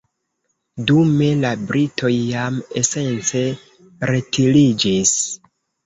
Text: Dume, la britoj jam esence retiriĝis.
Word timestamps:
Dume, 0.91 1.27
la 1.43 1.51
britoj 1.73 2.11
jam 2.31 2.59
esence 2.83 3.47
retiriĝis. 4.15 5.19